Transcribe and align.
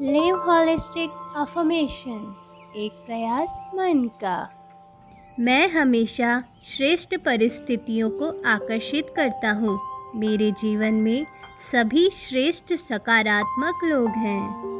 Live 0.00 0.36
holistic 0.36 1.10
affirmation 1.36 2.36
एक 2.76 2.92
प्रयास 2.92 3.52
मन 3.74 4.10
का 4.20 4.50
मैं 5.40 5.68
हमेशा 5.68 6.42
श्रेष्ठ 6.62 7.14
परिस्थितियों 7.14 8.10
को 8.10 8.42
आकर्षित 8.46 9.06
करता 9.16 9.50
हूँ। 9.50 9.80
मेरे 10.14 10.50
जीवन 10.50 10.94
में 10.94 11.26
सभी 11.72 12.10
श्रेष्ठ 12.10 12.72
सकारात्मक 12.72 13.80
लोग 13.84 14.08
हैं। 14.08 14.75